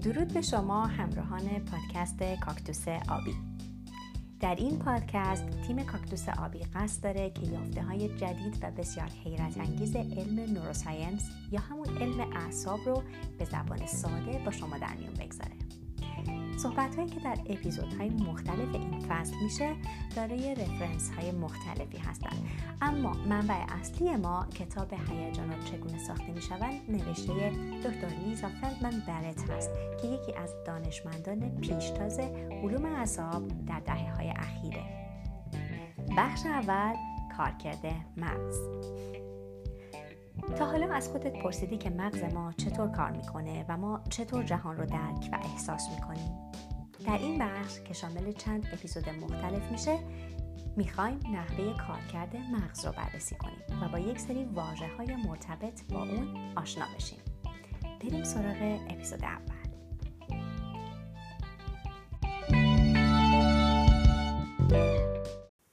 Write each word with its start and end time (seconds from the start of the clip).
درود 0.00 0.34
به 0.34 0.40
شما 0.40 0.86
همراهان 0.86 1.48
پادکست 1.58 2.22
کاکتوس 2.40 2.88
آبی. 2.88 3.34
در 4.40 4.54
این 4.54 4.78
پادکست 4.78 5.44
تیم 5.66 5.82
کاکتوس 5.82 6.28
آبی 6.28 6.58
قصد 6.58 7.02
داره 7.02 7.30
که 7.30 7.46
یافته 7.46 7.82
های 7.82 8.08
جدید 8.08 8.58
و 8.62 8.70
بسیار 8.70 9.08
حیرت 9.24 9.58
انگیز 9.58 9.96
علم 9.96 10.52
نوروساینس 10.52 11.30
یا 11.52 11.60
همون 11.60 11.88
علم 11.88 12.20
اعصاب 12.20 12.80
رو 12.86 13.02
به 13.38 13.44
زبان 13.44 13.86
ساده 13.86 14.42
با 14.44 14.50
شما 14.50 14.78
در 14.78 14.94
میون 14.94 15.14
بگذاره. 15.14 15.52
صحبت 16.62 16.96
هایی 16.96 17.08
که 17.08 17.20
در 17.20 17.38
اپیزودهای 17.46 18.10
مختلف 18.10 18.74
این 18.74 18.98
فصل 19.08 19.34
میشه 19.42 19.74
دارای 20.16 20.54
رفرنس 20.54 21.10
های 21.10 21.32
مختلفی 21.32 21.98
هستند 21.98 22.48
اما 22.82 23.12
منبع 23.12 23.64
اصلی 23.80 24.16
ما 24.16 24.46
کتاب 24.46 24.92
هیجانات 24.92 25.64
چگونه 25.64 25.98
ساخته 25.98 26.32
می‌شوند 26.32 26.80
نوشته 26.88 27.52
دکتر 27.84 28.08
لیزا 28.26 28.48
فلدمن 28.48 29.02
برت 29.06 29.50
هست 29.50 29.70
که 30.02 30.08
یکی 30.08 30.34
از 30.34 30.54
دانشمندان 30.66 31.60
پیشتاز 31.60 32.18
علوم 32.62 32.84
اعصاب 32.84 33.48
در 33.66 33.80
دهه 33.80 34.14
های 34.16 34.30
اخیره. 34.30 34.82
بخش 36.16 36.46
اول 36.46 36.94
کارکرد 37.36 37.86
مغز. 38.16 38.58
تا 40.58 40.66
حالا 40.66 40.94
از 40.94 41.08
خودت 41.08 41.42
پرسیدی 41.42 41.76
که 41.76 41.90
مغز 41.90 42.22
ما 42.34 42.52
چطور 42.52 42.88
کار 42.88 43.10
می‌کنه 43.10 43.64
و 43.68 43.76
ما 43.76 44.00
چطور 44.10 44.44
جهان 44.44 44.76
رو 44.76 44.86
درک 44.86 45.28
و 45.32 45.38
احساس 45.44 45.88
می‌کنیم؟ 45.96 46.49
در 47.10 47.18
این 47.18 47.38
بخش 47.38 47.80
که 47.80 47.94
شامل 47.94 48.32
چند 48.32 48.66
اپیزود 48.72 49.08
مختلف 49.08 49.72
میشه 49.72 49.98
می‌خوایم 50.76 51.20
نحوه 51.32 51.76
کارکرد 51.86 52.36
مغز 52.36 52.86
رو 52.86 52.92
بررسی 52.92 53.34
کنیم 53.34 53.82
و 53.82 53.88
با 53.88 53.98
یک 53.98 54.18
سری 54.20 54.44
واجه 54.44 54.88
های 54.98 55.16
مرتبط 55.16 55.84
با 55.92 56.02
اون 56.02 56.52
آشنا 56.56 56.84
بشیم 56.96 57.18
بریم 58.00 58.24
سراغ 58.24 58.80
اپیزود 58.90 59.24
اول 59.24 59.54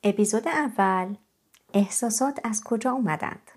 اپیزود 0.03 0.47
اول 0.47 1.15
احساسات 1.73 2.39
از 2.43 2.63
کجا 2.63 2.91
اومدند؟ 2.91 3.51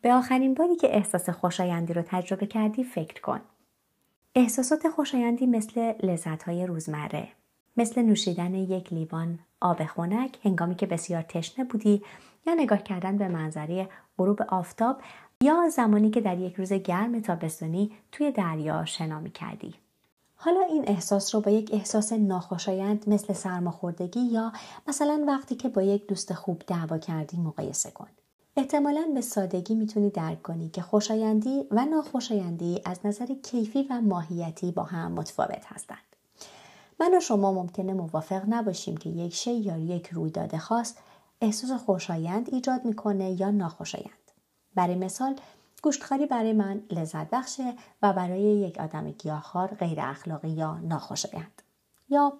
به 0.00 0.14
آخرین 0.14 0.54
باری 0.54 0.76
که 0.76 0.96
احساس 0.96 1.30
خوشایندی 1.30 1.92
رو 1.92 2.02
تجربه 2.06 2.46
کردی 2.46 2.84
فکر 2.84 3.20
کن. 3.20 3.40
احساسات 4.38 4.88
خوشایندی 4.88 5.46
مثل 5.46 5.92
لذتهای 6.02 6.66
روزمره، 6.66 7.28
مثل 7.76 8.02
نوشیدن 8.02 8.54
یک 8.54 8.92
لیوان 8.92 9.38
آب 9.60 9.84
خنک 9.84 10.38
هنگامی 10.44 10.74
که 10.74 10.86
بسیار 10.86 11.22
تشنه 11.22 11.64
بودی 11.64 12.02
یا 12.46 12.54
نگاه 12.54 12.82
کردن 12.82 13.18
به 13.18 13.28
منظره 13.28 13.88
غروب 14.18 14.42
آفتاب 14.42 15.00
یا 15.40 15.68
زمانی 15.68 16.10
که 16.10 16.20
در 16.20 16.38
یک 16.38 16.54
روز 16.54 16.72
گرم 16.72 17.20
تابستانی 17.20 17.90
توی 18.12 18.32
دریا 18.32 18.84
شنا 18.84 19.20
می 19.20 19.30
کردی. 19.30 19.74
حالا 20.34 20.60
این 20.60 20.84
احساس 20.86 21.34
رو 21.34 21.40
با 21.40 21.50
یک 21.50 21.70
احساس 21.72 22.12
ناخوشایند 22.12 23.08
مثل 23.08 23.32
سرماخوردگی 23.32 24.20
یا 24.20 24.52
مثلا 24.88 25.24
وقتی 25.26 25.54
که 25.54 25.68
با 25.68 25.82
یک 25.82 26.06
دوست 26.06 26.34
خوب 26.34 26.62
دعوا 26.66 26.98
کردی 26.98 27.36
مقایسه 27.36 27.90
کن. 27.90 28.08
احتمالا 28.58 29.10
به 29.14 29.20
سادگی 29.20 29.74
می‌تونی 29.74 30.10
درک 30.10 30.42
کنی 30.42 30.68
که 30.68 30.82
خوشایندی 30.82 31.66
و 31.70 31.84
ناخوشایندی 31.84 32.80
از 32.84 33.06
نظر 33.06 33.26
کیفی 33.26 33.86
و 33.90 34.00
ماهیتی 34.00 34.72
با 34.72 34.82
هم 34.82 35.12
متفاوت 35.12 35.64
هستند. 35.66 35.98
من 37.00 37.16
و 37.16 37.20
شما 37.20 37.52
ممکنه 37.52 37.92
موافق 37.92 38.42
نباشیم 38.48 38.96
که 38.96 39.10
یک 39.10 39.34
شی 39.34 39.54
یا 39.54 39.78
یک 39.78 40.06
رویداد 40.06 40.56
خاص 40.56 40.94
احساس 41.40 41.70
خوشایند 41.70 42.54
ایجاد 42.54 42.84
می‌کنه 42.84 43.40
یا 43.40 43.50
ناخوشایند. 43.50 44.32
برای 44.74 44.94
مثال 44.94 45.36
گوشتخواری 45.82 46.26
برای 46.26 46.52
من 46.52 46.82
لذت 46.90 47.30
بخشه 47.30 47.74
و 48.02 48.12
برای 48.12 48.40
یک 48.40 48.78
آدم 48.78 49.10
گیاهخوار 49.10 49.68
غیر 49.68 50.00
اخلاقی 50.00 50.50
یا 50.50 50.78
ناخوشایند. 50.78 51.62
یا 52.08 52.32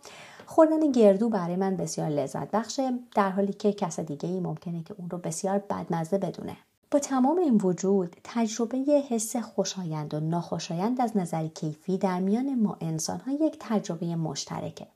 خوردن 0.46 0.92
گردو 0.92 1.28
برای 1.28 1.56
من 1.56 1.76
بسیار 1.76 2.08
لذت 2.08 2.50
بخشه 2.50 2.98
در 3.14 3.30
حالی 3.30 3.52
که 3.52 3.72
کس 3.72 4.00
دیگه 4.00 4.28
ای 4.28 4.40
ممکنه 4.40 4.82
که 4.82 4.94
اون 4.98 5.10
رو 5.10 5.18
بسیار 5.18 5.58
بدمزه 5.58 6.18
بدونه. 6.18 6.56
با 6.90 6.98
تمام 6.98 7.38
این 7.38 7.56
وجود 7.56 8.16
تجربه 8.24 8.78
حس 9.08 9.36
خوشایند 9.36 10.14
و 10.14 10.20
ناخوشایند 10.20 11.00
از 11.00 11.16
نظر 11.16 11.46
کیفی 11.46 11.98
در 11.98 12.20
میان 12.20 12.54
ما 12.54 12.76
انسان 12.80 13.20
ها 13.20 13.32
یک 13.32 13.56
تجربه 13.60 14.16
مشترکه. 14.16 14.86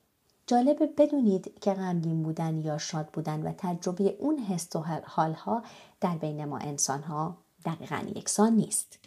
جالبه 0.46 0.86
بدونید 0.98 1.60
که 1.60 1.72
غمگین 1.72 2.22
بودن 2.22 2.56
یا 2.56 2.78
شاد 2.78 3.06
بودن 3.06 3.42
و 3.42 3.52
تجربه 3.58 4.16
اون 4.18 4.38
حس 4.38 4.76
و 4.76 4.84
حالها 5.04 5.62
در 6.00 6.16
بین 6.16 6.44
ما 6.44 6.58
انسان 6.58 7.02
ها 7.02 7.36
دقیقا 7.64 8.02
یکسان 8.16 8.52
نیست. 8.52 8.98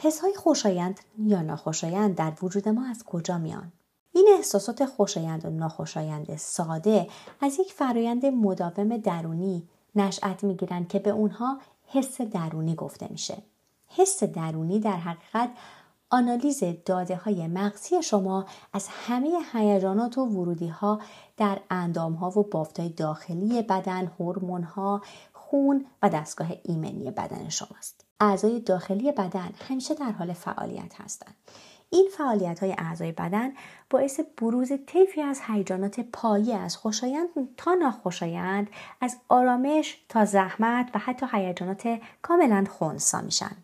حس 0.00 0.20
های 0.20 0.34
خوشایند 0.34 1.00
یا 1.18 1.42
ناخوشایند 1.42 2.14
در 2.14 2.32
وجود 2.42 2.68
ما 2.68 2.86
از 2.86 3.04
کجا 3.04 3.38
میان؟ 3.38 3.72
این 4.18 4.28
احساسات 4.36 4.84
خوشایند 4.84 5.44
و 5.44 5.50
ناخوشایند 5.50 6.36
ساده 6.36 7.08
از 7.40 7.58
یک 7.58 7.72
فرایند 7.72 8.26
مداوم 8.26 8.96
درونی 8.96 9.68
نشأت 9.94 10.44
می‌گیرند 10.44 10.88
که 10.88 10.98
به 10.98 11.10
اونها 11.10 11.58
حس 11.86 12.20
درونی 12.20 12.74
گفته 12.74 13.08
میشه. 13.10 13.42
حس 13.86 14.22
درونی 14.22 14.80
در 14.80 14.96
حقیقت 14.96 15.50
آنالیز 16.10 16.64
داده 16.86 17.16
های 17.16 17.46
مغزی 17.46 18.02
شما 18.02 18.44
از 18.72 18.88
همه 18.88 19.30
هیجانات 19.52 20.18
و 20.18 20.26
ورودی 20.26 20.68
ها 20.68 21.00
در 21.36 21.60
اندام 21.70 22.12
ها 22.12 22.40
و 22.40 22.42
بافت 22.42 22.80
های 22.80 22.88
داخلی 22.88 23.62
بدن، 23.62 24.06
هورمون 24.06 24.62
ها، 24.62 25.02
خون 25.32 25.86
و 26.02 26.08
دستگاه 26.08 26.48
ایمنی 26.62 27.10
بدن 27.10 27.48
شماست. 27.48 28.07
اعضای 28.20 28.60
داخلی 28.60 29.12
بدن 29.12 29.50
همیشه 29.68 29.94
در 29.94 30.10
حال 30.10 30.32
فعالیت 30.32 31.00
هستند. 31.00 31.34
این 31.90 32.08
فعالیت 32.18 32.60
های 32.60 32.74
اعضای 32.78 33.12
بدن 33.12 33.52
باعث 33.90 34.20
بروز 34.36 34.72
طیفی 34.86 35.22
از 35.22 35.40
هیجانات 35.46 36.00
پایه 36.00 36.56
از 36.56 36.76
خوشایند 36.76 37.28
تا 37.56 37.74
ناخوشایند 37.74 38.70
از 39.00 39.16
آرامش 39.28 40.04
تا 40.08 40.24
زحمت 40.24 40.90
و 40.94 40.98
حتی 40.98 41.26
هیجانات 41.32 42.00
کاملا 42.22 42.64
خونسا 42.70 43.20
میشن. 43.20 43.56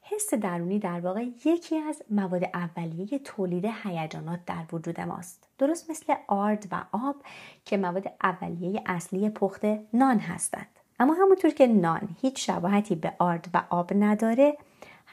حس 0.00 0.34
درونی 0.34 0.78
در 0.78 1.00
واقع 1.00 1.24
یکی 1.44 1.78
از 1.78 2.02
مواد 2.10 2.44
اولیه 2.54 3.18
تولید 3.18 3.64
هیجانات 3.84 4.40
در 4.46 4.64
وجود 4.72 5.00
ماست. 5.00 5.48
درست 5.58 5.90
مثل 5.90 6.14
آرد 6.26 6.66
و 6.72 6.84
آب 6.92 7.16
که 7.64 7.76
مواد 7.76 8.12
اولیه 8.22 8.82
اصلی 8.86 9.30
پخت 9.30 9.64
نان 9.92 10.18
هستند. 10.18 10.78
اما 11.02 11.14
همونطور 11.14 11.50
که 11.50 11.66
نان 11.66 12.08
هیچ 12.20 12.46
شباهتی 12.46 12.94
به 12.94 13.12
آرد 13.18 13.48
و 13.54 13.62
آب 13.70 13.92
نداره 13.94 14.56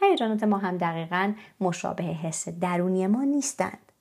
هیجانات 0.01 0.43
ما 0.43 0.57
هم 0.57 0.77
دقیقا 0.77 1.33
مشابه 1.61 2.03
حس 2.03 2.49
درونی 2.49 3.07
ما 3.07 3.23
نیستند. 3.23 3.91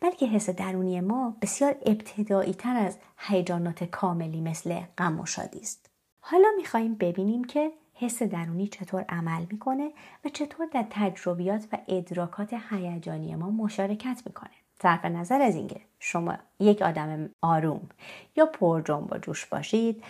بلکه 0.00 0.26
حس 0.26 0.50
درونی 0.50 1.00
ما 1.00 1.36
بسیار 1.42 1.74
ابتدایی 1.86 2.54
تر 2.54 2.76
از 2.76 2.98
هیجانات 3.18 3.84
کاملی 3.84 4.40
مثل 4.40 4.80
غم 4.98 5.20
و 5.20 5.26
شادی 5.26 5.60
است. 5.60 5.90
حالا 6.20 6.48
می‌خواهیم 6.56 6.94
ببینیم 6.94 7.44
که 7.44 7.72
حس 7.94 8.22
درونی 8.22 8.68
چطور 8.68 9.04
عمل 9.08 9.46
می‌کنه 9.50 9.90
و 10.24 10.28
چطور 10.28 10.66
در 10.66 10.84
تجربیات 10.90 11.64
و 11.72 11.78
ادراکات 11.88 12.54
هیجانی 12.70 13.34
ما 13.34 13.50
مشارکت 13.50 14.22
می‌کنه. 14.26 14.50
صرف 14.82 15.04
نظر 15.04 15.42
از 15.42 15.56
اینکه 15.56 15.80
شما 15.98 16.34
یک 16.60 16.82
آدم 16.82 17.30
آروم 17.42 17.88
یا 18.36 18.46
پر 18.46 18.80
جنب 18.80 19.12
و 19.12 19.18
جوش 19.18 19.46
باشید 19.46 20.04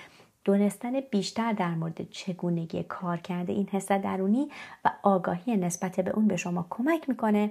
دونستن 0.44 1.00
بیشتر 1.00 1.52
در 1.52 1.74
مورد 1.74 2.10
چگونگی 2.10 2.82
کار 2.82 3.16
کرده 3.16 3.52
این 3.52 3.68
حس 3.68 3.92
درونی 3.92 4.48
و 4.84 4.90
آگاهی 5.02 5.56
نسبت 5.56 6.00
به 6.00 6.10
اون 6.10 6.28
به 6.28 6.36
شما 6.36 6.66
کمک 6.70 7.08
می‌کنه. 7.08 7.50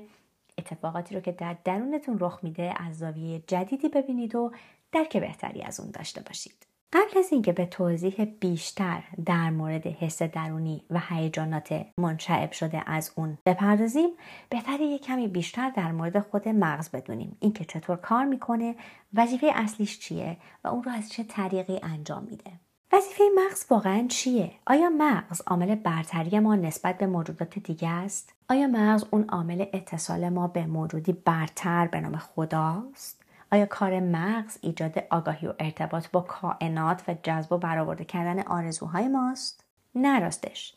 اتفاقاتی 0.57 1.15
رو 1.15 1.21
که 1.21 1.31
در 1.31 1.55
درونتون 1.63 2.17
رخ 2.19 2.39
میده 2.43 2.73
از 2.77 2.97
زاویه 2.97 3.43
جدیدی 3.47 3.89
ببینید 3.89 4.35
و 4.35 4.51
درک 4.91 5.17
بهتری 5.17 5.61
از 5.61 5.79
اون 5.79 5.91
داشته 5.91 6.21
باشید. 6.21 6.67
قبل 6.93 7.19
از 7.19 7.31
اینکه 7.31 7.51
به 7.51 7.65
توضیح 7.65 8.25
بیشتر 8.25 9.03
در 9.25 9.49
مورد 9.49 9.87
حس 9.87 10.21
درونی 10.21 10.83
و 10.89 11.01
هیجانات 11.09 11.85
منشعب 11.97 12.51
شده 12.51 12.83
از 12.85 13.11
اون 13.15 13.37
بپردازیم 13.45 14.09
بهتر 14.49 14.81
یک 14.81 15.01
کمی 15.01 15.27
بیشتر 15.27 15.69
در 15.69 15.91
مورد 15.91 16.19
خود 16.19 16.47
مغز 16.49 16.91
بدونیم. 16.91 17.37
اینکه 17.39 17.65
چطور 17.65 17.97
کار 17.97 18.25
می‌کنه 18.25 18.75
وظیفه 19.13 19.51
اصلیش 19.55 19.99
چیه 19.99 20.37
و 20.63 20.67
اون 20.67 20.83
رو 20.83 20.91
از 20.91 21.11
چه 21.11 21.23
طریقی 21.23 21.79
انجام 21.83 22.23
میده. 22.23 22.51
وظیفه 22.93 23.23
مغز 23.35 23.65
واقعا 23.69 24.07
چیه؟ 24.09 24.51
آیا 24.67 24.89
مغز 24.89 25.41
عامل 25.47 25.75
برتری 25.75 26.39
ما 26.39 26.55
نسبت 26.55 26.97
به 26.97 27.07
موجودات 27.07 27.59
دیگه 27.59 27.89
است؟ 27.89 28.33
آیا 28.49 28.67
مغز 28.67 29.05
اون 29.11 29.29
عامل 29.29 29.65
اتصال 29.73 30.29
ما 30.29 30.47
به 30.47 30.65
موجودی 30.65 31.13
برتر 31.13 31.87
به 31.87 31.99
نام 31.99 32.17
خداست؟ 32.17 33.23
آیا 33.51 33.65
کار 33.65 33.99
مغز 33.99 34.57
ایجاد 34.61 35.03
آگاهی 35.09 35.47
و 35.47 35.53
ارتباط 35.59 36.07
با 36.11 36.21
کائنات 36.21 37.03
و 37.07 37.15
جذب 37.23 37.51
و 37.51 37.57
برآورده 37.57 38.05
کردن 38.05 38.43
آرزوهای 38.43 39.07
ماست؟ 39.07 39.65
نه 39.95 40.19
راستش. 40.19 40.75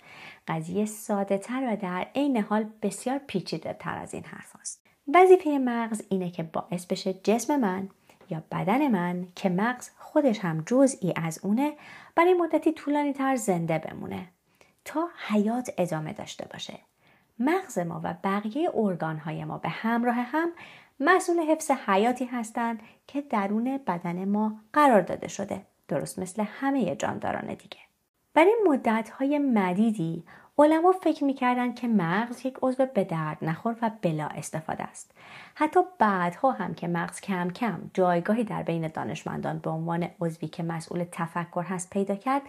قضیه 0.49 0.87
ساده 0.87 1.39
تر 1.39 1.73
و 1.73 1.77
در 1.77 2.07
عین 2.15 2.37
حال 2.37 2.71
بسیار 2.83 3.19
پیچیده 3.19 3.77
تر 3.81 3.99
از 3.99 4.15
این 4.15 4.25
حرف 4.25 4.57
است. 4.61 4.87
وظیفه 5.15 5.51
مغز 5.51 6.03
اینه 6.09 6.31
که 6.31 6.43
باعث 6.43 6.87
بشه 6.87 7.15
جسم 7.15 7.61
من 7.61 7.89
یا 8.31 8.43
بدن 8.53 8.89
من 8.89 9.29
که 9.35 9.49
مغز 9.49 9.91
خودش 9.99 10.39
هم 10.39 10.63
جزئی 10.67 11.13
از 11.17 11.41
اونه 11.43 11.73
برای 12.15 12.35
مدتی 12.35 12.73
طولانی 12.73 13.13
تر 13.13 13.37
زنده 13.37 13.79
بمونه 13.79 14.29
تا 14.85 15.09
حیات 15.29 15.71
ادامه 15.79 16.13
داشته 16.13 16.49
باشه. 16.53 16.79
مغز 17.39 17.79
ما 17.79 18.01
و 18.05 18.15
بقیه 18.25 18.71
ارگانهای 18.75 19.45
ما 19.45 19.59
به 19.59 19.69
همراه 19.69 20.15
هم 20.15 20.53
مسئول 21.01 21.41
حفظ 21.41 21.71
حیاتی 21.71 22.25
هستند 22.25 22.81
که 23.07 23.21
درون 23.21 23.81
بدن 23.87 24.25
ما 24.25 24.61
قرار 24.73 25.01
داده 25.01 25.29
شده. 25.29 25.67
درست 25.89 26.19
مثل 26.19 26.43
همه 26.47 26.97
جانداران 26.97 27.47
دیگه. 27.47 27.79
برای 28.35 28.55
مدتهای 28.67 29.39
مدیدی 29.39 30.25
علما 30.59 30.93
فکر 30.93 31.25
می‌کردند 31.25 31.75
که 31.75 31.89
مغز 31.89 32.47
یک 32.47 32.57
عضو 32.63 32.87
به 32.87 33.05
درد 33.05 33.39
نخور 33.43 33.77
و 33.83 33.91
بلا 34.03 34.27
استفاده 34.27 34.83
است. 34.83 35.11
حتی 35.55 35.81
بعدها 35.99 36.53
هم 36.53 36.75
که 36.75 36.89
مغز 36.89 37.21
کم 37.21 37.51
کم 37.51 37.91
جایگاهی 37.95 38.45
در 38.45 38.63
بین 38.63 38.89
دانشمندان 38.89 39.59
به 39.59 39.71
عنوان 39.71 40.09
عضوی 40.21 40.49
که 40.49 40.63
مسئول 40.63 41.05
تفکر 41.13 41.63
هست 41.63 41.91
پیدا 41.91 42.15
کرد 42.15 42.43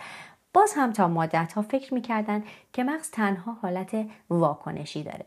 باز 0.54 0.74
هم 0.76 0.94
تا 0.94 1.08
مدت 1.08 1.54
ها 1.54 1.62
فکر 1.62 1.94
می‌کردند 1.94 2.44
که 2.74 2.84
مغز 2.84 3.12
تنها 3.12 3.54
حالت 3.54 4.08
واکنشی 4.30 5.04
داره. 5.04 5.26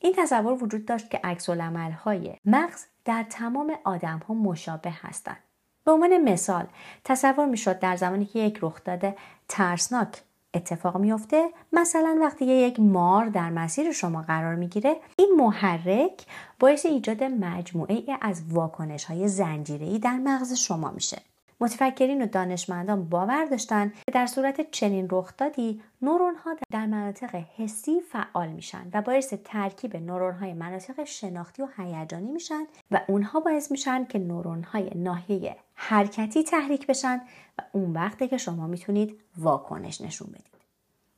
این 0.00 0.14
تصور 0.18 0.62
وجود 0.64 0.84
داشت 0.84 1.10
که 1.10 1.20
عکس 1.24 1.50
های 1.50 2.36
مغز 2.44 2.86
در 3.04 3.22
تمام 3.22 3.72
آدم 3.84 4.20
ها 4.28 4.34
مشابه 4.34 4.92
هستند. 5.02 5.42
به 5.84 5.92
عنوان 5.92 6.18
مثال 6.18 6.66
تصور 7.04 7.46
می‌شد 7.46 7.78
در 7.78 7.96
زمانی 7.96 8.24
که 8.24 8.38
یک 8.38 8.58
رخداد 8.62 9.16
ترسناک 9.48 10.22
اتفاق 10.54 10.96
میفته 10.96 11.48
مثلا 11.72 12.18
وقتی 12.20 12.44
یک 12.44 12.80
مار 12.80 13.26
در 13.26 13.50
مسیر 13.50 13.92
شما 13.92 14.22
قرار 14.22 14.54
می‌گیره 14.54 14.96
این 15.16 15.34
محرک 15.38 16.26
باعث 16.60 16.86
ایجاد 16.86 17.24
مجموعه 17.24 18.02
از 18.20 18.42
واکنش 18.52 19.04
های 19.04 19.28
زنجیری 19.28 19.98
در 19.98 20.18
مغز 20.18 20.52
شما 20.52 20.90
میشه. 20.90 21.27
متفکرین 21.60 22.22
و 22.22 22.26
دانشمندان 22.26 23.08
باور 23.08 23.44
داشتند 23.44 23.92
که 23.92 24.12
در 24.12 24.26
صورت 24.26 24.70
چنین 24.70 25.08
رخدادی 25.10 25.82
نورون 26.02 26.34
ها 26.34 26.56
در 26.70 26.86
مناطق 26.86 27.34
حسی 27.34 28.00
فعال 28.00 28.48
میشن 28.48 28.90
و 28.92 29.02
باعث 29.02 29.34
ترکیب 29.44 29.96
نورون 29.96 30.34
های 30.34 30.52
مناطق 30.52 31.04
شناختی 31.04 31.62
و 31.62 31.68
هیجانی 31.76 32.32
میشن 32.32 32.66
و 32.90 33.00
اونها 33.08 33.40
باعث 33.40 33.70
میشن 33.70 34.04
که 34.04 34.18
نورون 34.18 34.62
های 34.62 34.90
ناحیه 34.94 35.56
حرکتی 35.74 36.44
تحریک 36.44 36.86
بشن 36.86 37.20
و 37.58 37.62
اون 37.72 37.92
وقته 37.92 38.28
که 38.28 38.36
شما 38.36 38.66
می‌تونید 38.66 39.20
واکنش 39.36 40.00
نشون 40.00 40.28
بدید. 40.28 40.58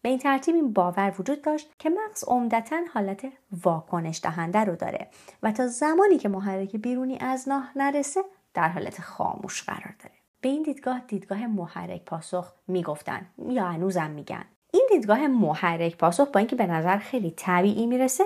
به 0.02 0.08
این 0.08 0.18
ترتیب 0.18 0.54
این 0.54 0.72
باور 0.72 1.14
وجود 1.18 1.42
داشت 1.42 1.70
که 1.78 1.90
مغز 1.90 2.24
عمدتا 2.24 2.80
حالت 2.94 3.26
واکنش 3.62 4.20
دهنده 4.22 4.58
رو 4.58 4.76
داره 4.76 5.08
و 5.42 5.52
تا 5.52 5.66
زمانی 5.66 6.18
که 6.18 6.28
محرک 6.28 6.76
بیرونی 6.76 7.18
از 7.18 7.48
ناه 7.48 7.72
نرسه 7.76 8.20
در 8.54 8.68
حالت 8.68 9.00
خاموش 9.00 9.62
قرار 9.62 9.94
داره. 9.98 10.19
به 10.40 10.48
این 10.48 10.62
دیدگاه 10.62 11.00
دیدگاه 11.08 11.46
محرک 11.46 12.04
پاسخ 12.04 12.52
می‌گفتن 12.68 13.26
یا 13.48 13.64
هنوزم 13.64 14.10
میگن 14.10 14.44
این 14.72 14.88
دیدگاه 14.90 15.26
محرک 15.26 15.96
پاسخ 15.96 16.28
با 16.28 16.38
اینکه 16.38 16.56
به 16.56 16.66
نظر 16.66 16.98
خیلی 16.98 17.30
طبیعی 17.30 17.86
می‌رسه 17.86 18.24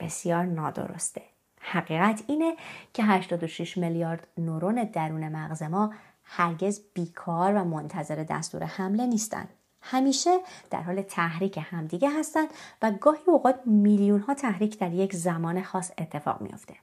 بسیار 0.00 0.44
نادرسته 0.44 1.22
حقیقت 1.60 2.24
اینه 2.26 2.56
که 2.92 3.04
86 3.04 3.78
میلیارد 3.78 4.26
نورون 4.38 4.84
درون 4.84 5.28
مغز 5.28 5.62
ما 5.62 5.94
هرگز 6.24 6.80
بیکار 6.94 7.54
و 7.54 7.64
منتظر 7.64 8.24
دستور 8.24 8.64
حمله 8.64 9.06
نیستند 9.06 9.48
همیشه 9.82 10.38
در 10.70 10.82
حال 10.82 11.02
تحریک 11.02 11.60
همدیگه 11.62 12.10
هستند 12.18 12.48
و 12.82 12.90
گاهی 12.90 13.22
اوقات 13.26 13.60
میلیون 13.66 14.20
ها 14.20 14.34
تحریک 14.34 14.78
در 14.78 14.92
یک 14.92 15.14
زمان 15.14 15.62
خاص 15.62 15.92
اتفاق 15.98 16.40
میافته. 16.40 16.74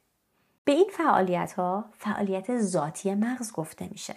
به 0.66 0.72
این 0.72 0.90
فعالیت 0.94 1.54
ها 1.54 1.86
فعالیت 1.98 2.60
ذاتی 2.60 3.14
مغز 3.14 3.52
گفته 3.52 3.88
میشه. 3.92 4.16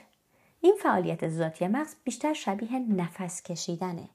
این 0.65 0.77
فعالیت 0.83 1.29
ذاتی 1.29 1.67
مغز 1.67 1.95
بیشتر 2.05 2.33
شبیه 2.33 2.79
نفس 2.79 3.43
کشیدنه. 3.43 4.09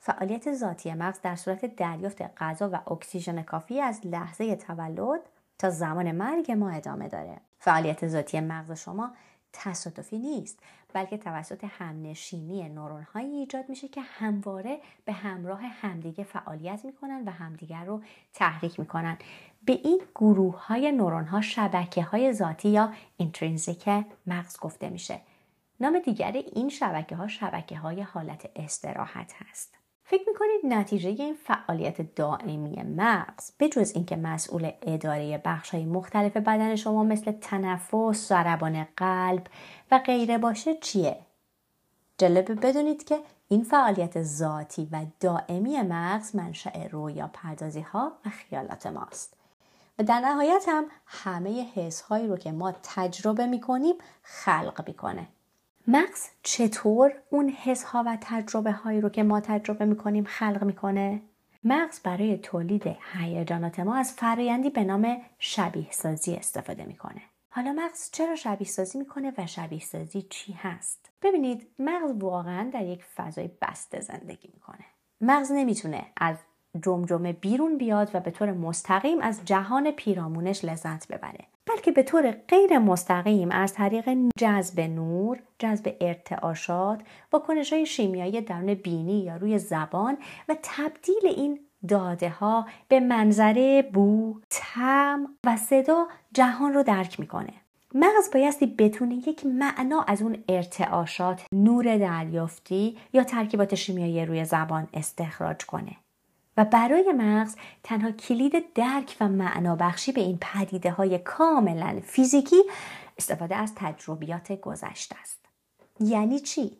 فعالیت 0.00 0.52
ذاتی 0.54 0.94
مغز 0.94 1.20
در 1.20 1.36
صورت 1.36 1.76
دریافت 1.76 2.22
غذا 2.22 2.70
و 2.72 2.92
اکسیژن 2.92 3.42
کافی 3.42 3.80
از 3.80 4.00
لحظه 4.04 4.56
تولد 4.56 5.20
تا 5.58 5.70
زمان 5.70 6.12
مرگ 6.12 6.52
ما 6.52 6.70
ادامه 6.70 7.08
داره. 7.08 7.36
فعالیت 7.58 8.08
ذاتی 8.08 8.40
مغز 8.40 8.72
شما 8.72 9.10
تصادفی 9.52 10.18
نیست 10.18 10.58
بلکه 10.92 11.18
توسط 11.18 11.64
همنشینی 11.78 12.68
نورون 12.68 13.02
هایی 13.02 13.36
ایجاد 13.36 13.68
میشه 13.68 13.88
که 13.88 14.00
همواره 14.00 14.78
به 15.04 15.12
همراه 15.12 15.60
همدیگه 15.62 16.24
فعالیت 16.24 16.84
می‌کنن 16.84 17.22
و 17.26 17.30
همدیگر 17.30 17.84
رو 17.84 18.02
تحریک 18.34 18.80
می‌کنن 18.80 19.18
به 19.64 19.72
این 19.72 20.00
گروه 20.14 20.66
های 20.66 20.92
نورون 20.92 21.24
ها 21.24 21.40
شبکه 21.40 22.02
های 22.02 22.32
ذاتی 22.32 22.68
یا 22.68 22.92
اینترینزیک 23.16 23.88
مغز 24.26 24.58
گفته 24.60 24.88
میشه 24.88 25.20
نام 25.80 25.98
دیگر 25.98 26.32
این 26.32 26.68
شبکه 26.68 27.16
ها 27.16 27.28
شبکه 27.28 27.76
های 27.78 28.02
حالت 28.02 28.50
استراحت 28.56 29.32
هست 29.36 29.74
فکر 30.04 30.22
می‌کنید 30.28 30.74
نتیجه 30.74 31.08
این 31.08 31.34
فعالیت 31.34 32.14
دائمی 32.14 32.82
مغز 32.82 33.52
به 33.58 33.68
جز 33.68 33.92
اینکه 33.94 34.16
مسئول 34.16 34.70
اداره 34.82 35.42
بخش 35.44 35.70
های 35.70 35.84
مختلف 35.84 36.36
بدن 36.36 36.76
شما 36.76 37.04
مثل 37.04 37.32
تنفس، 37.32 38.28
ضربان 38.28 38.86
قلب 38.96 39.46
و 39.90 39.98
غیره 39.98 40.38
باشه 40.38 40.74
چیه؟ 40.74 41.18
جالبه 42.18 42.54
بدونید 42.54 43.04
که 43.04 43.18
این 43.48 43.64
فعالیت 43.64 44.22
ذاتی 44.22 44.88
و 44.92 45.06
دائمی 45.20 45.82
مغز 45.82 46.36
منشأ 46.36 46.88
رویا 46.88 47.30
پردازی 47.32 47.80
ها 47.80 48.12
و 48.26 48.30
خیالات 48.30 48.86
ماست. 48.86 49.36
و 49.98 50.02
در 50.02 50.20
نهایت 50.20 50.64
هم 50.68 50.84
همه 51.06 51.66
حس 51.74 52.00
هایی 52.00 52.26
رو 52.26 52.36
که 52.36 52.52
ما 52.52 52.72
تجربه 52.82 53.46
می‌کنیم 53.46 53.94
خلق 54.22 54.84
می‌کنه. 54.86 55.26
مغز 55.90 56.28
چطور 56.42 57.12
اون 57.30 57.48
حس 57.48 57.84
ها 57.84 58.04
و 58.06 58.18
تجربه 58.20 58.72
هایی 58.72 59.00
رو 59.00 59.08
که 59.08 59.22
ما 59.22 59.40
تجربه 59.40 59.84
می‌کنیم 59.84 60.24
خلق 60.24 60.64
می‌کنه؟ 60.64 61.22
مغز 61.64 62.00
برای 62.00 62.38
تولید 62.38 62.96
هیجانات 63.12 63.80
ما 63.80 63.96
از 63.96 64.12
فرایندی 64.12 64.70
به 64.70 64.84
نام 64.84 65.16
شبیه 65.38 65.90
سازی 65.90 66.34
استفاده 66.34 66.84
می‌کنه. 66.84 67.22
حالا 67.50 67.72
مغز 67.72 68.10
چرا 68.12 68.36
شبیه 68.36 68.68
سازی 68.68 68.98
می‌کنه 68.98 69.32
و 69.38 69.46
شبیه 69.46 69.80
سازی 69.80 70.22
چی 70.22 70.52
هست؟ 70.52 71.10
ببینید 71.22 71.66
مغز 71.78 72.10
واقعا 72.18 72.70
در 72.72 72.84
یک 72.84 73.04
فضای 73.04 73.50
بسته 73.62 74.00
زندگی 74.00 74.50
می‌کنه. 74.54 74.84
مغز 75.20 75.52
نمی‌تونه 75.52 76.06
از 76.16 76.36
جمجمه 76.82 77.32
بیرون 77.32 77.78
بیاد 77.78 78.10
و 78.14 78.20
به 78.20 78.30
طور 78.30 78.52
مستقیم 78.52 79.20
از 79.20 79.40
جهان 79.44 79.90
پیرامونش 79.90 80.64
لذت 80.64 81.08
ببره 81.08 81.44
بلکه 81.66 81.92
به 81.92 82.02
طور 82.02 82.30
غیر 82.30 82.78
مستقیم 82.78 83.50
از 83.50 83.74
طریق 83.74 84.16
جذب 84.38 84.80
نور، 84.80 85.38
جذب 85.58 85.96
ارتعاشات، 86.00 87.00
واکنش 87.32 87.72
های 87.72 87.86
شیمیایی 87.86 88.40
درون 88.40 88.74
بینی 88.74 89.24
یا 89.24 89.36
روی 89.36 89.58
زبان 89.58 90.18
و 90.48 90.56
تبدیل 90.62 91.26
این 91.36 91.60
داده 91.88 92.28
ها 92.28 92.66
به 92.88 93.00
منظره 93.00 93.82
بو، 93.82 94.40
تم 94.50 95.26
و 95.46 95.56
صدا 95.56 96.06
جهان 96.32 96.72
رو 96.72 96.82
درک 96.82 97.20
می‌کنه. 97.20 97.52
مغز 97.94 98.30
بایستی 98.34 98.66
بتونه 98.66 99.14
یک 99.14 99.46
معنا 99.46 100.02
از 100.02 100.22
اون 100.22 100.44
ارتعاشات، 100.48 101.46
نور 101.52 101.98
دریافتی 101.98 102.98
یا 103.12 103.24
ترکیبات 103.24 103.74
شیمیایی 103.74 104.26
روی 104.26 104.44
زبان 104.44 104.88
استخراج 104.94 105.66
کنه. 105.66 105.96
و 106.58 106.64
برای 106.64 107.12
مغز 107.12 107.56
تنها 107.82 108.10
کلید 108.10 108.72
درک 108.74 109.16
و 109.20 109.28
معنابخشی 109.28 110.12
به 110.12 110.20
این 110.20 110.38
پدیده 110.40 110.90
های 110.90 111.18
کاملا 111.18 112.00
فیزیکی 112.02 112.62
استفاده 113.18 113.56
از 113.56 113.72
تجربیات 113.76 114.52
گذشته 114.52 115.16
است. 115.20 115.44
یعنی 116.00 116.40
چی؟ 116.40 116.76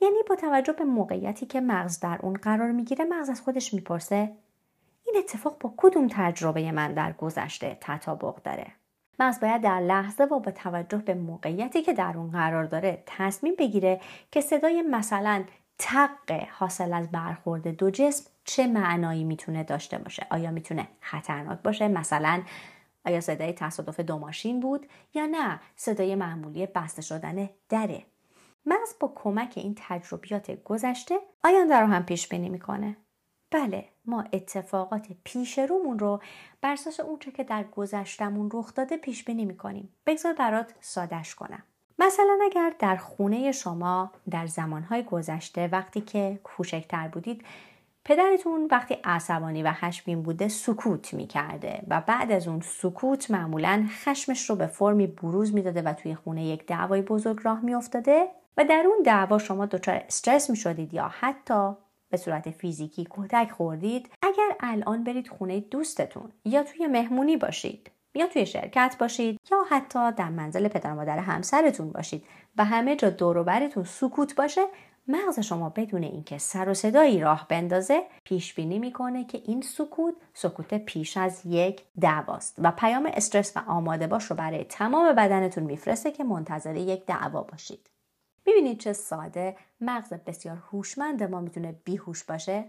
یعنی 0.00 0.16
با 0.28 0.36
توجه 0.36 0.72
به 0.72 0.84
موقعیتی 0.84 1.46
که 1.46 1.60
مغز 1.60 2.00
در 2.00 2.18
اون 2.22 2.34
قرار 2.34 2.70
می‌گیره 2.70 3.04
مغز 3.04 3.30
از 3.30 3.40
خودش 3.40 3.74
می‌پرسه 3.74 4.32
این 5.06 5.14
اتفاق 5.18 5.56
با 5.60 5.74
کدوم 5.76 6.08
تجربه 6.10 6.72
من 6.72 6.94
در 6.94 7.12
گذشته 7.12 7.78
تطابق 7.80 8.42
داره 8.42 8.66
مغز 9.18 9.40
باید 9.40 9.62
در 9.62 9.80
لحظه 9.80 10.24
و 10.24 10.40
با 10.40 10.50
توجه 10.50 10.98
به 10.98 11.14
موقعیتی 11.14 11.82
که 11.82 11.92
در 11.92 12.12
اون 12.16 12.30
قرار 12.30 12.64
داره 12.64 13.02
تصمیم 13.06 13.54
بگیره 13.58 14.00
که 14.32 14.40
صدای 14.40 14.82
مثلا 14.82 15.44
تق 15.78 16.32
حاصل 16.50 16.92
از 16.92 17.10
برخورد 17.10 17.68
دو 17.68 17.90
جسم 17.90 18.30
چه 18.44 18.66
معنایی 18.66 19.24
می‌تونه 19.24 19.64
داشته 19.64 19.98
باشه؟ 19.98 20.26
آیا 20.30 20.50
می‌تونه 20.50 20.88
خطرناک 21.00 21.58
باشه؟ 21.62 21.88
مثلا 21.88 22.42
آیا 23.04 23.20
صدای 23.20 23.52
تصادف 23.52 24.00
دو 24.00 24.18
ماشین 24.18 24.60
بود 24.60 24.86
یا 25.14 25.26
نه؟ 25.26 25.60
صدای 25.76 26.14
معمولی 26.14 26.66
بسته 26.66 27.02
شدن 27.02 27.50
دره 27.68 28.02
مغز 28.66 28.94
با 29.00 29.12
کمک 29.14 29.52
این 29.56 29.74
تجربیات 29.78 30.62
گذشته 30.64 31.18
آینده 31.44 31.76
رو 31.76 31.86
هم 31.86 32.04
پیش 32.04 32.28
بینی 32.28 32.48
می‌کنه. 32.48 32.96
بله 33.50 33.88
ما 34.04 34.24
اتفاقات 34.32 35.06
پیش 35.24 35.58
رومون 35.58 35.98
رو 35.98 36.22
بر 36.60 36.72
اساس 36.72 37.00
اونچه 37.00 37.30
که 37.30 37.44
در 37.44 37.64
گذشتمون 37.64 38.50
رخ 38.52 38.74
داده 38.74 38.96
پیش 38.96 39.24
بینی 39.24 39.44
می‌کنیم. 39.44 39.92
بگذار 40.06 40.32
برات 40.32 40.74
سادش 40.80 41.34
کنم. 41.34 41.62
مثلا 41.98 42.38
اگر 42.42 42.72
در 42.78 42.96
خونه 42.96 43.52
شما 43.52 44.10
در 44.30 44.46
زمانهای 44.46 45.02
گذشته 45.02 45.68
وقتی 45.72 46.00
که 46.00 46.40
کوچکتر 46.44 47.08
بودید 47.08 47.44
پدرتون 48.04 48.68
وقتی 48.70 48.96
عصبانی 49.04 49.62
و 49.62 49.72
خشمگین 49.72 50.22
بوده 50.22 50.48
سکوت 50.48 51.14
می‌کرده 51.14 51.82
و 51.88 52.02
بعد 52.06 52.32
از 52.32 52.48
اون 52.48 52.60
سکوت 52.60 53.30
معمولا 53.30 53.86
خشمش 54.04 54.50
رو 54.50 54.56
به 54.56 54.66
فرمی 54.66 55.06
بروز 55.06 55.54
می‌داده 55.54 55.82
و 55.82 55.92
توی 55.92 56.14
خونه 56.14 56.46
یک 56.46 56.66
دعوای 56.66 57.02
بزرگ 57.02 57.40
راه 57.42 57.60
میافتاده 57.60 58.28
و 58.56 58.64
در 58.64 58.84
اون 58.86 59.02
دعوا 59.04 59.38
شما 59.38 59.66
دچار 59.66 59.94
استرس 59.94 60.50
می‌شدید 60.50 60.94
یا 60.94 61.08
حتی 61.20 61.72
به 62.10 62.16
صورت 62.16 62.50
فیزیکی 62.50 63.06
کتک 63.10 63.50
خوردید. 63.50 64.10
اگر 64.22 64.46
اگر 64.46 64.56
الان 64.60 65.04
برید 65.04 65.28
خونه 65.28 65.60
دوستتون 65.60 66.32
یا 66.44 66.62
توی 66.62 66.86
مهمونی 66.86 67.36
باشید 67.36 67.90
یا 68.16 68.26
توی 68.26 68.46
شرکت 68.46 68.96
باشید 68.98 69.40
یا 69.50 69.58
حتی 69.70 70.12
در 70.12 70.28
منزل 70.28 70.68
پدر 70.68 70.92
مادر 70.92 71.18
همسرتون 71.18 71.92
باشید 71.92 72.24
و 72.58 72.64
همه 72.64 72.96
جا 72.96 73.10
دور 73.10 73.70
سکوت 73.84 74.34
باشه 74.34 74.60
مغز 75.08 75.40
شما 75.40 75.68
بدون 75.68 76.02
اینکه 76.02 76.38
سر 76.38 76.68
و 76.68 76.74
صدایی 76.74 77.20
راه 77.20 77.46
بندازه 77.48 78.02
پیش 78.24 78.54
بینی 78.54 78.78
می‌کنه 78.78 79.24
که 79.24 79.42
این 79.44 79.62
سکوت 79.62 80.14
سکوت 80.34 80.74
پیش 80.74 81.16
از 81.16 81.40
یک 81.46 81.82
دعواست 82.00 82.56
و 82.58 82.70
پیام 82.70 83.10
استرس 83.14 83.56
و 83.56 83.60
آماده 83.66 84.06
باش 84.06 84.24
رو 84.24 84.36
برای 84.36 84.64
تمام 84.64 85.12
بدنتون 85.12 85.64
میفرسته 85.64 86.10
که 86.10 86.24
منتظر 86.24 86.76
یک 86.76 87.06
دعوا 87.06 87.42
باشید. 87.42 87.90
می‌بینید 88.46 88.80
چه 88.80 88.92
ساده 88.92 89.56
مغز 89.80 90.12
بسیار 90.12 90.56
هوشمند 90.72 91.22
ما 91.22 91.40
می‌تونه 91.40 91.72
بیهوش 91.84 92.24
باشه. 92.24 92.64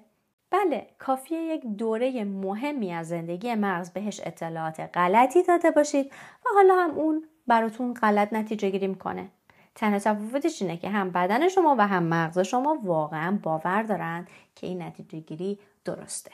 بله 0.51 0.87
کافیه 0.99 1.39
یک 1.39 1.65
دوره 1.65 2.23
مهمی 2.23 2.93
از 2.93 3.07
زندگی 3.07 3.55
مغز 3.55 3.91
بهش 3.91 4.21
اطلاعات 4.23 4.79
غلطی 4.79 5.43
داده 5.43 5.71
باشید 5.71 6.11
و 6.45 6.49
حالا 6.55 6.75
هم 6.75 6.91
اون 6.91 7.25
براتون 7.47 7.93
غلط 7.93 8.33
نتیجه 8.33 8.69
گیری 8.69 8.87
می‌کنه. 8.87 9.29
تنها 9.75 9.99
تفاوتش 9.99 10.61
اینه 10.61 10.77
که 10.77 10.89
هم 10.89 11.11
بدن 11.11 11.49
شما 11.49 11.75
و 11.79 11.87
هم 11.87 12.03
مغز 12.03 12.39
شما 12.39 12.79
واقعا 12.83 13.39
باور 13.43 13.83
دارن 13.83 14.27
که 14.55 14.67
این 14.67 14.81
نتیجه 14.81 15.19
گیری 15.19 15.59
درسته. 15.85 16.31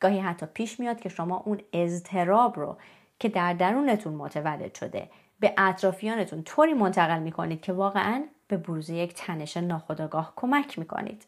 گاهی 0.00 0.18
حتی 0.18 0.46
پیش 0.46 0.80
میاد 0.80 1.00
که 1.00 1.08
شما 1.08 1.42
اون 1.46 1.60
اضطراب 1.72 2.58
رو 2.58 2.76
که 3.18 3.28
در 3.28 3.54
درونتون 3.54 4.14
متولد 4.14 4.74
شده 4.74 5.10
به 5.40 5.54
اطرافیانتون 5.58 6.42
طوری 6.42 6.74
منتقل 6.74 7.18
می‌کنید 7.18 7.60
که 7.60 7.72
واقعا 7.72 8.24
به 8.48 8.56
بروز 8.56 8.90
یک 8.90 9.14
تنش 9.14 9.56
ناخودآگاه 9.56 10.32
کمک 10.36 10.78
می‌کنید. 10.78 11.24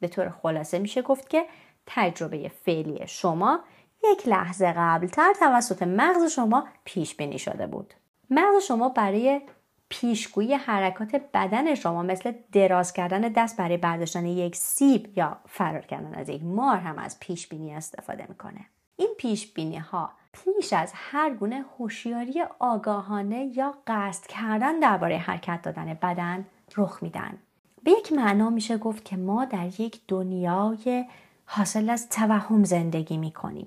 به 0.00 0.08
طور 0.08 0.28
خلاصه 0.30 0.78
میشه 0.78 1.02
گفت 1.02 1.28
که 1.28 1.46
تجربه 1.86 2.48
فعلی 2.48 3.06
شما 3.06 3.60
یک 4.04 4.28
لحظه 4.28 4.72
قبلتر 4.76 5.32
توسط 5.38 5.82
مغز 5.82 6.32
شما 6.32 6.68
پیش 6.84 7.14
بینی 7.14 7.38
شده 7.38 7.66
بود. 7.66 7.94
مغز 8.30 8.62
شما 8.64 8.88
برای 8.88 9.40
پیشگویی 9.88 10.54
حرکات 10.54 11.22
بدن 11.34 11.74
شما 11.74 12.02
مثل 12.02 12.32
دراز 12.52 12.92
کردن 12.92 13.20
دست 13.20 13.56
برای 13.56 13.76
برداشتن 13.76 14.26
یک 14.26 14.56
سیب 14.56 15.18
یا 15.18 15.36
فرار 15.48 15.80
کردن 15.80 16.14
از 16.14 16.28
یک 16.28 16.42
مار 16.42 16.76
هم 16.76 16.98
از 16.98 17.20
پیش 17.20 17.48
بینی 17.48 17.74
استفاده 17.74 18.26
می‌کنه. 18.28 18.66
این 18.96 19.08
پیش 19.18 19.52
بینی 19.52 19.76
ها 19.76 20.10
پیش 20.32 20.72
از 20.72 20.92
هر 20.94 21.30
گونه 21.30 21.64
هوشیاری 21.78 22.44
آگاهانه 22.58 23.44
یا 23.56 23.74
قصد 23.86 24.26
کردن 24.26 24.78
درباره 24.78 25.18
حرکت 25.18 25.62
دادن 25.62 25.98
بدن 26.02 26.46
رخ 26.76 27.02
میدن. 27.02 27.38
به 27.84 27.90
یک 27.90 28.12
معنا 28.12 28.50
میشه 28.50 28.78
گفت 28.78 29.04
که 29.04 29.16
ما 29.16 29.44
در 29.44 29.80
یک 29.80 30.00
دنیای 30.08 31.04
حاصل 31.46 31.90
از 31.90 32.08
توهم 32.08 32.64
زندگی 32.64 33.16
می‌کنیم 33.16 33.66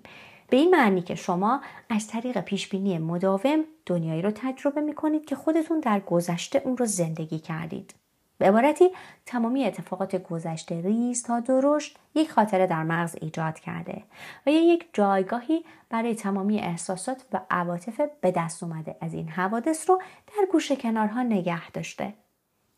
به 0.50 0.58
این 0.58 0.76
معنی 0.76 1.02
که 1.02 1.16
شما 1.16 1.62
از 1.90 2.08
طریق 2.08 2.42
پیشبینی 2.42 2.98
مداوم 2.98 3.64
دنیایی 3.86 4.22
رو 4.22 4.32
تجربه 4.32 4.82
می 4.82 4.96
کنید 4.96 5.26
که 5.26 5.36
خودتون 5.36 5.80
در 5.80 6.00
گذشته 6.00 6.62
اون 6.66 6.78
رو 6.78 6.86
زندگی 6.86 7.40
کردید. 7.40 7.94
به 8.38 8.48
عبارتی 8.48 8.90
تمامی 9.26 9.66
اتفاقات 9.66 10.16
گذشته 10.16 10.82
ریز 10.82 11.24
تا 11.24 11.40
درشت 11.40 11.98
یک 12.16 12.32
خاطره 12.32 12.68
در 12.68 12.84
مغز 12.84 13.16
ایجاد 13.22 13.60
کرده 13.60 14.04
و 14.46 14.50
یک 14.50 14.86
جایگاهی 14.94 15.66
برای 15.90 16.16
تمامی 16.16 16.60
احساسات 16.60 17.26
و 17.34 17.42
عواطف 17.50 18.02
به 18.22 18.32
دست 18.32 18.64
اومده 18.64 18.96
از 19.02 19.14
این 19.14 19.30
حوادث 19.30 19.90
رو 19.90 20.02
در 20.28 20.46
گوشه 20.52 20.76
کنارها 20.76 21.24
نگه 21.24 21.72
داشته 21.72 22.14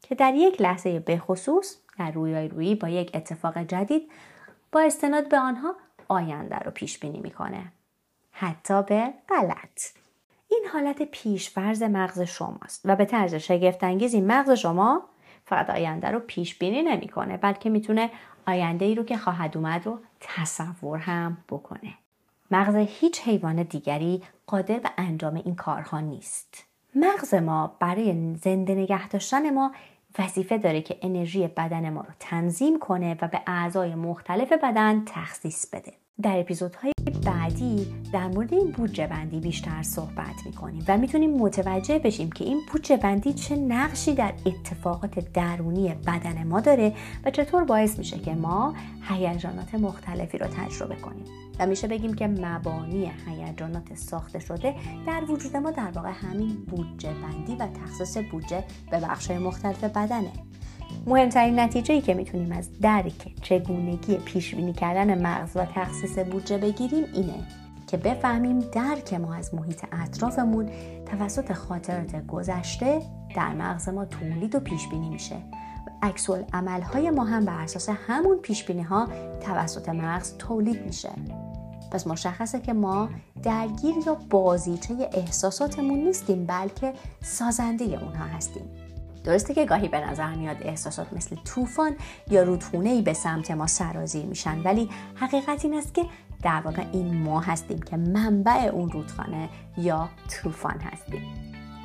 که 0.09 0.15
در 0.15 0.33
یک 0.35 0.61
لحظه 0.61 0.99
بخصوص 0.99 1.77
در 1.99 2.11
رویای 2.11 2.47
رویی 2.47 2.75
با 2.75 2.89
یک 2.89 3.11
اتفاق 3.13 3.57
جدید 3.57 4.11
با 4.71 4.81
استناد 4.81 5.29
به 5.29 5.39
آنها 5.39 5.75
آینده 6.07 6.55
رو 6.55 6.71
پیش 6.71 6.99
بینی 6.99 7.19
می‌کنه. 7.19 7.71
حتی 8.31 8.83
به 8.83 9.13
غلط. 9.29 9.81
این 10.51 10.65
حالت 10.73 11.01
پیشفرز 11.03 11.83
مغز 11.83 12.21
شماست 12.21 12.81
و 12.85 12.95
به 12.95 13.05
طرز 13.05 13.35
شگفتانگیزی 13.35 14.21
مغز 14.21 14.51
شما 14.51 15.01
فقط 15.45 15.69
آینده 15.69 16.07
رو 16.11 16.19
پیش 16.19 16.57
بینی 16.57 16.81
نمی‌کنه 16.81 17.37
بلکه 17.37 17.69
می‌تونه 17.69 18.09
آینده 18.47 18.85
ای 18.85 18.95
رو 18.95 19.03
که 19.03 19.17
خواهد 19.17 19.57
اومد 19.57 19.85
رو 19.85 19.99
تصور 20.19 20.97
هم 20.97 21.37
بکنه. 21.49 21.93
مغز 22.51 22.75
هیچ 22.75 23.21
حیوان 23.21 23.63
دیگری 23.63 24.23
قادر 24.47 24.79
به 24.79 24.89
انجام 24.97 25.35
این 25.35 25.55
کارها 25.55 25.99
نیست. 25.99 26.63
مغز 26.95 27.33
ما 27.33 27.77
برای 27.79 28.35
زنده 28.35 28.75
نگه 28.75 29.07
داشتن 29.07 29.53
ما 29.53 29.71
وظیفه 30.19 30.57
داره 30.57 30.81
که 30.81 30.99
انرژی 31.01 31.47
بدن 31.47 31.89
ما 31.89 32.01
رو 32.01 32.13
تنظیم 32.19 32.79
کنه 32.79 33.17
و 33.21 33.27
به 33.27 33.41
اعضای 33.47 33.95
مختلف 33.95 34.53
بدن 34.53 35.03
تخصیص 35.05 35.69
بده. 35.69 35.93
در 36.21 36.39
اپیزودهای 36.39 36.91
بعدی 37.25 37.87
در 38.13 38.27
مورد 38.27 38.53
این 38.53 38.71
بودجه 38.71 39.07
بندی 39.07 39.39
بیشتر 39.39 39.83
صحبت 39.83 40.45
می‌کنیم 40.45 40.85
و 40.87 40.97
می‌تونیم 40.97 41.37
متوجه 41.37 41.99
بشیم 41.99 42.31
که 42.31 42.45
این 42.45 42.61
بودجه 42.71 42.97
بندی 42.97 43.33
چه 43.33 43.55
نقشی 43.55 44.13
در 44.13 44.33
اتفاقات 44.45 45.33
درونی 45.33 45.93
بدن 45.93 46.43
ما 46.43 46.59
داره 46.59 46.93
و 47.25 47.31
چطور 47.31 47.63
باعث 47.63 47.97
میشه 47.97 48.19
که 48.19 48.33
ما 48.33 48.73
هیجانات 49.09 49.75
مختلفی 49.75 50.37
رو 50.37 50.47
تجربه 50.47 50.95
کنیم. 50.95 51.25
و 51.59 51.65
میشه 51.65 51.87
بگیم 51.87 52.13
که 52.13 52.27
مبانی 52.27 53.11
هیجانات 53.27 53.93
ساخته 53.93 54.39
شده 54.39 54.75
در 55.07 55.23
وجود 55.31 55.57
ما 55.57 55.71
در 55.71 55.91
واقع 55.95 56.11
همین 56.11 56.65
بودجه 56.65 57.13
بندی 57.13 57.55
و 57.55 57.67
تخصیص 57.67 58.17
بودجه 58.31 58.63
به 58.91 58.99
بخشهای 58.99 59.37
مختلف 59.37 59.83
بدنه. 59.83 60.31
مهمترین 61.05 61.59
نتیجه 61.59 62.01
که 62.01 62.13
می‌تونیم 62.13 62.51
از 62.51 62.79
درک 62.81 63.41
چگونگی 63.41 64.17
پیش 64.17 64.55
بینی 64.55 64.73
کردن 64.73 65.21
مغز 65.21 65.57
و 65.57 65.65
تخصیص 65.65 66.19
بودجه 66.19 66.57
بگیریم 66.57 67.03
اینه 67.13 67.47
که 67.87 67.97
بفهمیم 67.97 68.59
درک 68.59 69.13
ما 69.13 69.33
از 69.33 69.55
محیط 69.55 69.85
اطرافمون 69.91 70.69
توسط 71.05 71.53
خاطرات 71.53 72.27
گذشته 72.27 73.01
در 73.35 73.53
مغز 73.53 73.89
ما 73.89 74.05
تولید 74.05 74.55
و 74.55 74.59
پیش 74.59 74.87
بینی 74.87 75.09
میشه. 75.09 75.35
عکس 76.01 76.29
های 76.93 77.09
ما 77.09 77.23
هم 77.23 77.45
بر 77.45 77.61
اساس 77.61 77.89
همون 78.07 78.37
پیش 78.37 78.63
بینی 78.63 78.81
ها 78.81 79.07
توسط 79.41 79.89
مغز 79.89 80.37
تولید 80.37 80.85
میشه. 80.85 81.09
پس 81.91 82.07
مشخصه 82.07 82.59
که 82.59 82.73
ما 82.73 83.09
درگیر 83.43 83.95
یا 84.05 84.17
بازیچه 84.29 85.09
احساساتمون 85.13 85.99
نیستیم 85.99 86.45
بلکه 86.45 86.93
سازنده 87.21 87.85
اونها 87.85 88.25
هستیم. 88.25 88.88
درسته 89.23 89.53
که 89.53 89.65
گاهی 89.65 89.87
به 89.87 89.99
نظر 89.99 90.35
میاد 90.35 90.57
احساسات 90.61 91.13
مثل 91.13 91.35
طوفان 91.35 91.95
یا 92.31 92.43
رودخونه 92.43 92.89
ای 92.89 93.01
به 93.01 93.13
سمت 93.13 93.51
ما 93.51 93.67
سرازیر 93.67 94.25
میشن 94.25 94.61
ولی 94.61 94.89
حقیقت 95.15 95.65
این 95.65 95.73
است 95.73 95.93
که 95.93 96.05
در 96.43 96.61
واقع 96.61 96.85
این 96.93 97.23
ما 97.23 97.39
هستیم 97.39 97.81
که 97.81 97.97
منبع 97.97 98.69
اون 98.73 98.91
رودخانه 98.91 99.49
یا 99.77 100.09
طوفان 100.29 100.79
هستیم. 100.81 101.21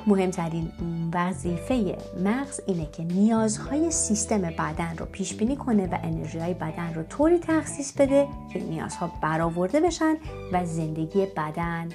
مهمترین 0.07 0.71
وظیفه 1.13 1.97
مغز 2.23 2.61
اینه 2.67 2.85
که 2.85 3.03
نیازهای 3.03 3.91
سیستم 3.91 4.41
بدن 4.41 4.97
رو 4.97 5.05
پیش 5.05 5.33
بینی 5.33 5.55
کنه 5.55 5.87
و 5.87 5.97
انرژی 6.03 6.39
های 6.39 6.53
بدن 6.53 6.93
رو 6.93 7.03
طوری 7.03 7.39
تخصیص 7.39 7.93
بده 7.93 8.27
که 8.53 8.59
نیازها 8.59 9.11
برآورده 9.21 9.79
بشن 9.79 10.15
و 10.51 10.65
زندگی 10.65 11.25
بدن 11.25 11.89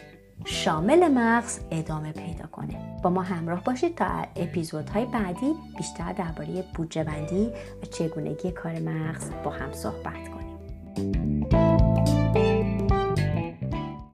شامل 0.45 1.09
مغز 1.09 1.61
ادامه 1.71 2.13
پیدا 2.13 2.47
کنه. 2.47 3.01
با 3.03 3.11
ما 3.11 3.23
همراه 3.23 3.65
باشید 3.65 3.95
تا 3.95 4.07
اپیزودهای 4.37 5.05
بعدی 5.05 5.55
بیشتر 5.77 6.13
درباره 6.13 6.65
بودجه 6.75 7.05
بندی 7.05 7.51
و 7.83 7.87
چگونگی 7.87 8.51
کار 8.51 8.79
مغز 8.79 9.31
با 9.45 9.51
هم 9.51 9.73
صحبت 9.73 10.29
کنیم. 10.29 11.70